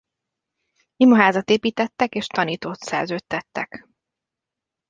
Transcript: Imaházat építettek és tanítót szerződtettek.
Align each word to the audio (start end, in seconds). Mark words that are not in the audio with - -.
Imaházat 0.95 1.49
építettek 1.49 2.15
és 2.15 2.27
tanítót 2.27 2.75
szerződtettek. 2.81 3.87